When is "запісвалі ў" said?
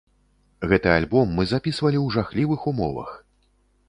1.51-2.07